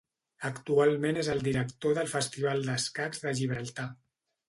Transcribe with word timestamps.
Actualment 0.47 1.19
és 1.25 1.29
el 1.35 1.45
director 1.49 1.95
del 2.01 2.11
Festival 2.17 2.67
d'escacs 2.71 3.25
de 3.27 3.39
Gibraltar. 3.43 3.91